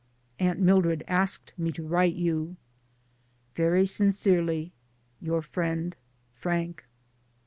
Aunt 0.39 0.59
Mildred 0.59 1.03
asked 1.07 1.53
me 1.59 1.71
to 1.73 1.83
write 1.85 2.15
you. 2.15 2.55
Very 3.53 3.85
sincerely 3.85 4.71
your 5.21 5.43
friend, 5.43 5.95
Frank. 6.33 6.87